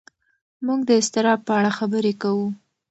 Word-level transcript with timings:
موږ 0.65 0.79
د 0.87 0.91
اضطراب 0.99 1.39
په 1.47 1.51
اړه 1.59 1.71
خبرې 1.79 2.13
کوو. 2.21 2.47